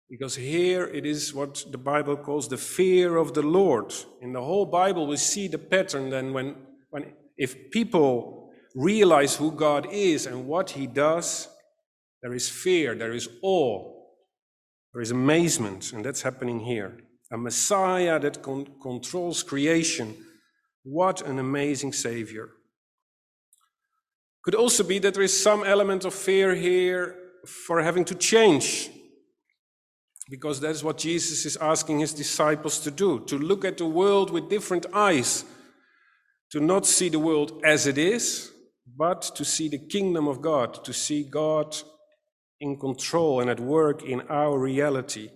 Because 0.09 0.36
here 0.36 0.88
it 0.88 1.05
is 1.05 1.33
what 1.33 1.65
the 1.71 1.77
Bible 1.77 2.17
calls 2.17 2.48
the 2.48 2.57
fear 2.57 3.17
of 3.17 3.33
the 3.36 3.43
Lord. 3.43 3.93
In 4.21 4.33
the 4.33 4.41
whole 4.41 4.65
Bible, 4.65 5.05
we 5.05 5.17
see 5.17 5.48
the 5.48 5.59
pattern 5.59 6.09
then 6.09 6.33
when, 6.33 6.55
when 6.89 7.13
if 7.38 7.72
people 7.72 8.51
realize 8.75 9.36
who 9.36 9.51
God 9.51 9.88
is 9.91 10.25
and 10.25 10.48
what 10.48 10.72
He 10.72 10.88
does, 10.88 11.48
there 12.22 12.34
is 12.34 12.50
fear, 12.50 12.96
there 12.96 13.13
is 13.13 13.29
awe, 13.41 13.93
there 14.93 15.01
is 15.01 15.12
amazement, 15.12 15.93
and 15.93 16.03
that's 16.03 16.22
happening 16.22 16.60
here 16.60 16.98
a 17.31 17.38
Messiah 17.38 18.19
that 18.19 18.41
con- 18.41 18.67
controls 18.81 19.43
creation. 19.43 20.15
What 20.84 21.22
an 21.22 21.39
amazing 21.39 21.93
Savior. 21.93 22.50
Could 24.43 24.55
also 24.55 24.84
be 24.84 25.00
that 25.00 25.13
there 25.13 25.24
is 25.24 25.43
some 25.43 25.63
element 25.63 26.05
of 26.05 26.13
fear 26.13 26.55
here 26.55 27.15
for 27.46 27.81
having 27.81 28.05
to 28.05 28.15
change, 28.15 28.89
because 30.29 30.60
that 30.62 30.72
is 30.72 30.84
what 30.84 30.98
Jesus 30.98 31.46
is 31.46 31.58
asking 31.58 32.00
his 32.00 32.13
disciples 32.13 32.79
to 32.79 32.91
do 32.91 33.19
to 33.25 33.38
look 33.38 33.65
at 33.65 33.77
the 33.77 33.86
world 33.86 34.31
with 34.31 34.50
different 34.50 34.86
eyes, 34.93 35.46
to 36.51 36.59
not 36.59 36.85
see 36.85 37.09
the 37.09 37.19
world 37.19 37.61
as 37.63 37.85
it 37.85 37.97
is, 37.97 38.51
but 38.97 39.21
to 39.35 39.45
see 39.45 39.69
the 39.69 39.77
kingdom 39.77 40.27
of 40.27 40.41
God, 40.41 40.83
to 40.83 40.93
see 40.93 41.23
God 41.23 41.75
in 42.59 42.77
control 42.77 43.39
and 43.39 43.49
at 43.49 43.59
work 43.59 44.03
in 44.03 44.21
our 44.29 44.57
reality. 44.57 45.29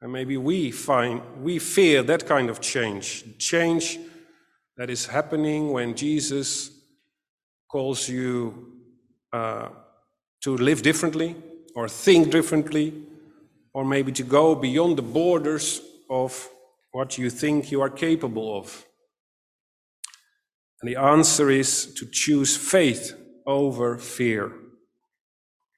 And 0.00 0.12
maybe 0.12 0.36
we 0.36 0.70
find, 0.70 1.20
we 1.42 1.58
fear 1.58 2.02
that 2.04 2.26
kind 2.26 2.50
of 2.50 2.60
change. 2.60 3.38
Change 3.38 3.98
that 4.76 4.90
is 4.90 5.06
happening 5.06 5.72
when 5.72 5.94
Jesus 5.94 6.70
calls 7.68 8.08
you 8.08 8.72
uh, 9.32 9.68
to 10.40 10.56
live 10.56 10.82
differently 10.82 11.36
or 11.74 11.88
think 11.88 12.30
differently 12.30 12.94
or 13.74 13.84
maybe 13.84 14.12
to 14.12 14.22
go 14.22 14.54
beyond 14.54 14.96
the 14.96 15.02
borders 15.02 15.82
of 16.08 16.48
what 16.92 17.18
you 17.18 17.30
think 17.30 17.70
you 17.70 17.80
are 17.80 17.90
capable 17.90 18.58
of. 18.58 18.84
And 20.80 20.90
the 20.90 21.00
answer 21.00 21.50
is 21.50 21.92
to 21.94 22.06
choose 22.10 22.56
faith 22.56 23.14
over 23.46 23.98
fear. 23.98 24.52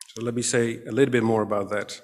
So 0.08 0.22
let 0.22 0.34
me 0.34 0.42
say 0.42 0.84
a 0.84 0.92
little 0.92 1.12
bit 1.12 1.22
more 1.22 1.42
about 1.42 1.70
that. 1.70 2.00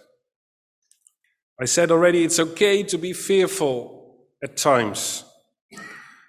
I 1.61 1.65
said 1.65 1.91
already 1.91 2.25
it's 2.25 2.39
okay 2.39 2.83
to 2.85 2.99
be 2.99 3.13
fearful 3.13 4.19
at 4.43 4.57
times. 4.57 5.25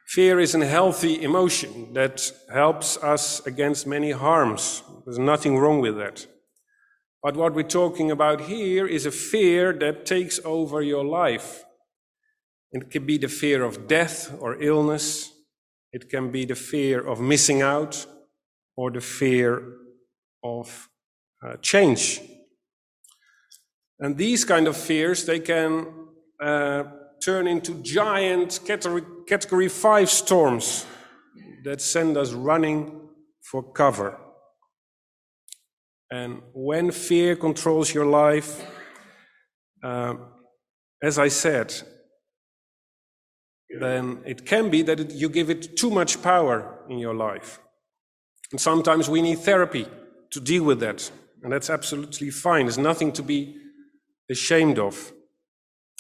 Fear 0.08 0.40
is 0.40 0.56
a 0.56 0.66
healthy 0.66 1.22
emotion 1.22 1.94
that 1.94 2.32
helps 2.52 2.98
us 2.98 3.46
against 3.46 3.86
many 3.86 4.12
harms. 4.12 4.82
There's 5.06 5.20
nothing 5.20 5.58
wrong 5.58 5.82
with 5.82 5.98
that. 5.98 6.26
But 7.22 7.36
what 7.36 7.54
we're 7.54 7.64
talking 7.64 8.10
about 8.10 8.42
here 8.42 8.88
is 8.88 9.06
a 9.06 9.12
fear 9.12 9.74
that 9.74 10.06
takes 10.06 10.40
over 10.46 10.82
your 10.82 11.04
life. 11.04 11.66
It 12.72 12.90
can 12.92 13.06
be 13.06 13.18
the 13.18 13.28
fear 13.28 13.64
of 13.64 13.88
death 13.88 14.36
or 14.40 14.62
illness. 14.62 15.32
It 15.94 16.10
can 16.10 16.32
be 16.32 16.46
the 16.46 16.56
fear 16.56 17.00
of 17.00 17.20
missing 17.20 17.62
out 17.62 18.06
or 18.76 18.92
the 18.92 19.02
fear 19.02 19.64
of 20.44 20.90
uh, 21.44 21.56
change. 21.62 22.22
And 24.00 24.18
these 24.18 24.46
kind 24.46 24.68
of 24.68 24.78
fears, 24.78 25.26
they 25.26 25.40
can 25.40 25.88
uh, 26.42 26.84
turn 27.24 27.48
into 27.48 27.82
giant 27.82 28.60
category, 28.66 29.04
category 29.28 29.70
5 29.70 30.10
storms 30.10 30.86
that 31.64 31.82
send 31.82 32.18
us 32.18 32.34
running 32.34 33.10
for 33.42 33.64
cover. 33.64 34.20
And 36.12 36.42
when 36.54 36.92
fear 36.92 37.36
controls 37.36 37.94
your 37.94 38.06
life, 38.06 38.66
uh, 39.84 40.16
as 41.02 41.20
I 41.20 41.28
said, 41.28 41.74
then 43.70 44.22
it 44.26 44.46
can 44.46 44.70
be 44.70 44.82
that 44.84 45.00
it, 45.00 45.12
you 45.12 45.30
give 45.30 45.50
it 45.50 45.78
too 45.78 45.90
much 45.90 46.22
power 46.22 46.80
in 46.90 47.00
your 47.00 47.14
life. 47.14 47.60
And 48.52 48.62
sometimes 48.62 49.10
we 49.10 49.22
need 49.22 49.40
therapy 49.40 49.88
to 50.32 50.40
deal 50.40 50.64
with 50.64 50.80
that. 50.80 51.12
And 51.44 51.52
that's 51.52 51.70
absolutely 51.70 52.30
fine. 52.30 52.66
There's 52.66 52.78
nothing 52.78 53.12
to 53.14 53.24
be 53.24 53.58
ashamed 54.30 54.80
of. 54.80 55.12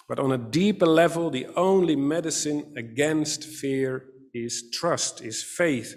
But 0.07 0.19
on 0.19 0.31
a 0.31 0.37
deeper 0.37 0.85
level, 0.85 1.29
the 1.29 1.47
only 1.55 1.95
medicine 1.95 2.73
against 2.77 3.43
fear 3.43 4.05
is 4.33 4.69
trust, 4.73 5.21
is 5.21 5.43
faith. 5.43 5.95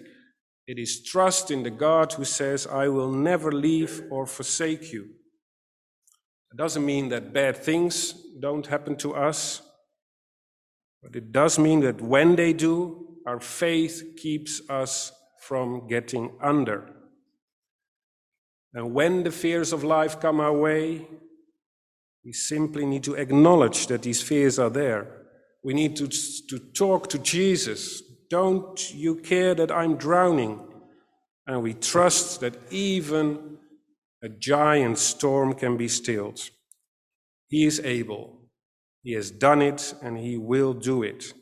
It 0.67 0.79
is 0.79 1.05
trust 1.05 1.51
in 1.51 1.63
the 1.63 1.71
God 1.71 2.13
who 2.13 2.25
says, 2.25 2.67
I 2.67 2.89
will 2.89 3.13
never 3.13 3.53
leave 3.53 4.03
or 4.11 4.27
forsake 4.27 4.93
you. 4.93 5.03
It 6.53 6.57
doesn't 6.57 6.85
mean 6.85 7.09
that 7.11 7.33
bad 7.33 7.57
things 7.57 8.15
don't 8.41 8.67
happen 8.67 8.97
to 8.97 9.15
us, 9.15 9.63
but 11.03 11.17
it 11.17 11.33
does 11.33 11.59
mean 11.59 11.81
that 11.81 12.01
when 12.01 12.37
they 12.37 12.53
do, 12.53 13.17
our 13.27 13.41
faith 13.41 14.15
keeps 14.17 14.61
us 14.69 15.13
from 15.41 15.87
getting 15.89 16.33
under. 16.43 16.91
And 18.75 18.95
when 18.95 19.25
the 19.25 19.31
fears 19.31 19.73
of 19.73 19.83
life 19.83 20.21
come 20.21 20.41
our 20.41 20.53
way, 20.53 21.07
we 22.25 22.33
simply 22.33 22.87
need 22.87 23.03
to 23.05 23.15
acknowledge 23.15 23.87
that 23.87 24.03
these 24.03 24.23
fears 24.23 24.59
are 24.59 24.71
there. 24.71 25.07
We 25.65 25.75
need 25.75 25.97
to, 25.97 26.09
to 26.09 26.59
talk 26.75 27.09
to 27.09 27.19
Jesus. 27.19 28.03
Don't 28.29 28.95
you 28.95 29.17
care 29.17 29.55
that 29.55 29.73
I'm 29.73 29.97
drowning? 29.97 30.61
And 31.47 31.63
we 31.63 31.75
trust 31.75 32.41
that 32.41 32.55
even 32.71 33.59
a 34.23 34.29
giant 34.29 34.99
storm 34.99 35.55
can 35.55 35.77
be 35.77 35.89
stilled. 35.89 36.41
He 37.49 37.65
is 37.65 37.81
able. 37.81 38.40
He 39.03 39.13
has 39.15 39.31
done 39.31 39.63
it 39.63 39.95
and 40.03 40.19
he 40.19 40.37
will 40.37 40.73
do 40.73 41.03
it. 41.03 41.33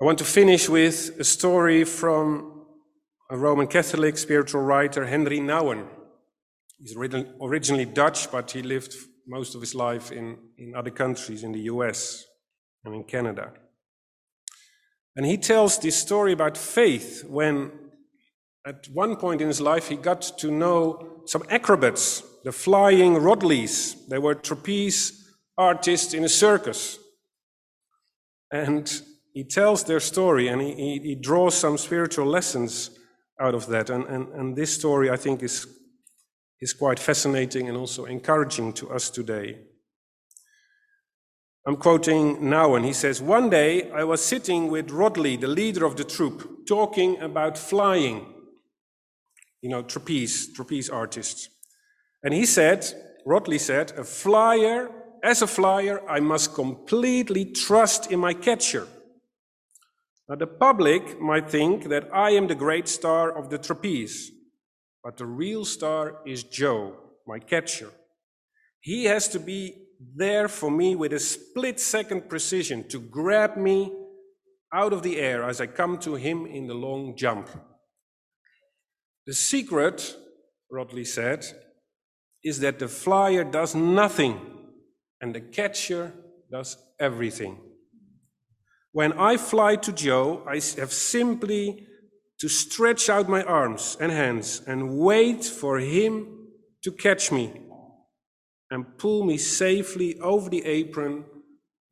I 0.00 0.04
want 0.04 0.18
to 0.18 0.24
finish 0.24 0.68
with 0.68 1.16
a 1.18 1.24
story 1.24 1.84
from 1.84 2.66
a 3.30 3.36
Roman 3.36 3.66
Catholic 3.66 4.18
spiritual 4.18 4.62
writer, 4.62 5.06
Henri 5.06 5.38
Nouwen. 5.38 5.86
He's 6.78 6.96
originally 6.96 7.84
Dutch, 7.84 8.30
but 8.30 8.50
he 8.50 8.62
lived 8.62 8.94
most 9.26 9.54
of 9.54 9.60
his 9.60 9.74
life 9.74 10.10
in, 10.10 10.38
in 10.58 10.74
other 10.74 10.90
countries, 10.90 11.44
in 11.44 11.52
the 11.52 11.60
US 11.60 12.24
and 12.84 12.94
in 12.94 13.04
Canada. 13.04 13.52
And 15.14 15.26
he 15.26 15.36
tells 15.36 15.78
this 15.78 15.96
story 15.96 16.32
about 16.32 16.56
faith 16.56 17.24
when, 17.24 17.70
at 18.66 18.88
one 18.92 19.16
point 19.16 19.40
in 19.40 19.48
his 19.48 19.60
life, 19.60 19.88
he 19.88 19.96
got 19.96 20.22
to 20.38 20.50
know 20.50 21.22
some 21.26 21.44
acrobats, 21.48 22.22
the 22.44 22.52
flying 22.52 23.16
Rodleighs. 23.16 24.06
They 24.08 24.18
were 24.18 24.34
trapeze 24.34 25.34
artists 25.56 26.14
in 26.14 26.24
a 26.24 26.28
circus. 26.28 26.98
And 28.50 28.90
he 29.32 29.44
tells 29.44 29.84
their 29.84 30.00
story 30.00 30.48
and 30.48 30.60
he, 30.60 30.98
he, 30.98 31.14
draws 31.14 31.54
some 31.54 31.78
spiritual 31.78 32.26
lessons 32.26 32.90
out 33.40 33.54
of 33.54 33.66
that. 33.68 33.88
And, 33.88 34.04
and, 34.04 34.28
and 34.34 34.56
this 34.56 34.74
story, 34.74 35.10
I 35.10 35.16
think, 35.16 35.42
is 35.42 35.66
is 36.62 36.72
quite 36.72 37.00
fascinating 37.00 37.68
and 37.68 37.76
also 37.76 38.04
encouraging 38.04 38.72
to 38.72 38.88
us 38.90 39.10
today. 39.10 39.58
I'm 41.66 41.76
quoting 41.76 42.48
now, 42.48 42.76
and 42.76 42.84
He 42.84 42.92
says, 42.92 43.20
One 43.20 43.50
day 43.50 43.90
I 43.90 44.04
was 44.04 44.24
sitting 44.24 44.70
with 44.70 44.90
Rodleigh, 44.90 45.36
the 45.36 45.48
leader 45.48 45.84
of 45.84 45.96
the 45.96 46.04
troop, 46.04 46.66
talking 46.66 47.20
about 47.20 47.58
flying. 47.58 48.26
You 49.60 49.70
know, 49.70 49.82
trapeze, 49.82 50.52
trapeze 50.54 50.88
artists. 50.88 51.48
And 52.22 52.32
he 52.32 52.46
said, 52.46 52.86
Rodleigh 53.26 53.58
said, 53.58 53.92
a 53.96 54.04
flyer, 54.04 54.90
as 55.22 55.42
a 55.42 55.46
flyer, 55.46 56.00
I 56.08 56.20
must 56.20 56.54
completely 56.54 57.44
trust 57.44 58.10
in 58.10 58.20
my 58.20 58.34
catcher. 58.34 58.86
Now, 60.28 60.36
the 60.36 60.46
public 60.46 61.20
might 61.20 61.50
think 61.50 61.88
that 61.88 62.08
I 62.12 62.30
am 62.30 62.46
the 62.46 62.54
great 62.54 62.88
star 62.88 63.36
of 63.36 63.50
the 63.50 63.58
trapeze. 63.58 64.30
But 65.02 65.16
the 65.16 65.26
real 65.26 65.64
star 65.64 66.20
is 66.24 66.44
Joe, 66.44 66.96
my 67.26 67.38
catcher. 67.38 67.90
He 68.80 69.04
has 69.04 69.28
to 69.28 69.40
be 69.40 69.88
there 70.16 70.48
for 70.48 70.70
me 70.70 70.96
with 70.96 71.12
a 71.12 71.18
split 71.18 71.78
second 71.80 72.28
precision 72.28 72.88
to 72.88 73.00
grab 73.00 73.56
me 73.56 73.92
out 74.72 74.92
of 74.92 75.02
the 75.02 75.18
air 75.18 75.44
as 75.44 75.60
I 75.60 75.66
come 75.66 75.98
to 75.98 76.14
him 76.14 76.46
in 76.46 76.66
the 76.66 76.74
long 76.74 77.16
jump. 77.16 77.48
The 79.26 79.34
secret, 79.34 80.16
Rodleigh 80.70 81.04
said, 81.04 81.44
is 82.44 82.60
that 82.60 82.78
the 82.78 82.88
flyer 82.88 83.44
does 83.44 83.74
nothing 83.74 84.40
and 85.20 85.34
the 85.34 85.40
catcher 85.40 86.12
does 86.50 86.76
everything. 86.98 87.58
When 88.92 89.12
I 89.14 89.36
fly 89.36 89.76
to 89.76 89.92
Joe, 89.92 90.42
I 90.46 90.54
have 90.78 90.92
simply 90.92 91.86
to 92.40 92.48
stretch 92.48 93.08
out 93.08 93.28
my 93.28 93.42
arms 93.44 93.96
and 94.00 94.12
hands 94.12 94.62
and 94.66 94.98
wait 94.98 95.44
for 95.44 95.78
him 95.78 96.48
to 96.82 96.92
catch 96.92 97.30
me 97.30 97.52
and 98.70 98.98
pull 98.98 99.24
me 99.24 99.38
safely 99.38 100.18
over 100.18 100.50
the 100.50 100.64
apron 100.64 101.24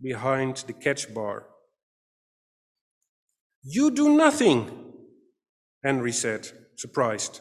behind 0.03 0.57
the 0.67 0.73
catch 0.73 1.13
bar. 1.15 1.47
You 3.63 3.91
do 3.91 4.17
nothing, 4.17 4.93
Henri 5.85 6.13
said, 6.13 6.49
surprised. 6.77 7.41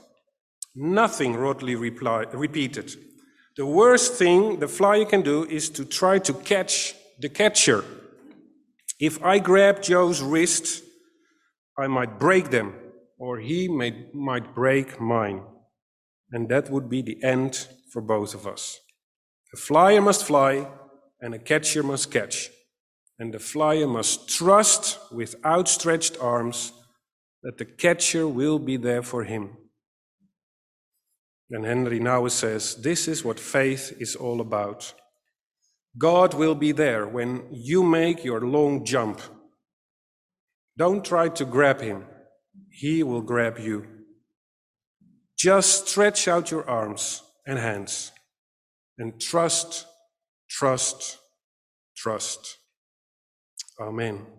Nothing, 0.76 1.36
Rodleigh 1.36 1.78
replied, 1.78 2.34
repeated. 2.34 2.96
The 3.58 3.66
worst 3.66 4.14
thing 4.14 4.60
the 4.60 4.68
flyer 4.68 5.06
can 5.06 5.22
do 5.22 5.46
is 5.46 5.70
to 5.72 5.86
try 5.86 6.20
to 6.20 6.34
catch 6.34 6.96
the 7.20 7.30
catcher. 7.30 7.84
If 9.00 9.24
I 9.24 9.40
grab 9.40 9.82
Joe's 9.82 10.22
wrist, 10.22 10.84
I 11.78 11.88
might 11.88 12.20
break 12.20 12.50
them 12.52 12.74
or 13.20 13.40
he 13.40 13.68
may, 13.68 14.08
might 14.14 14.56
break 14.56 15.00
mine. 15.00 15.44
And 16.32 16.48
that 16.50 16.72
would 16.72 16.90
be 16.90 17.02
the 17.02 17.22
end 17.22 17.68
for 17.92 18.02
both 18.02 18.34
of 18.34 18.48
us. 18.48 18.80
A 19.54 19.58
flyer 19.58 20.02
must 20.02 20.26
fly, 20.26 20.68
and 21.20 21.34
a 21.34 21.40
catcher 21.40 21.84
must 21.84 22.12
catch. 22.12 22.50
And 23.20 23.34
the 23.34 23.40
flyer 23.40 23.88
must 23.88 24.30
trust 24.30 24.98
with 25.12 25.36
outstretched 25.44 26.18
arms 26.22 26.72
that 27.44 27.58
the 27.58 27.66
catcher 27.66 28.28
will 28.28 28.58
be 28.58 28.78
there 28.78 29.02
for 29.02 29.26
him. 29.26 29.58
And 31.52 31.66
Henri 31.66 32.00
Nouwen 32.00 32.32
says, 32.32 32.76
This 32.76 33.08
is 33.08 33.24
what 33.24 33.40
faith 33.40 33.96
is 34.00 34.16
all 34.16 34.42
about. 34.42 34.94
God 35.98 36.34
will 36.34 36.56
be 36.56 36.72
there 36.72 37.08
when 37.08 37.48
you 37.52 37.84
make 37.84 38.24
your 38.24 38.42
long 38.42 38.86
jump. 38.86 39.22
Don't 40.78 41.04
try 41.04 41.30
to 41.30 41.46
grab 41.46 41.82
him. 41.82 42.06
He 42.70 43.04
will 43.04 43.22
grab 43.22 43.58
you. 43.60 43.86
Just 45.38 45.88
stretch 45.88 46.28
out 46.28 46.52
your 46.52 46.70
arms 46.70 47.24
and 47.48 47.58
hands 47.58 48.12
and 48.98 49.20
trust 49.20 49.88
trust, 50.50 51.20
trust. 51.96 52.58
Amen. 53.80 54.39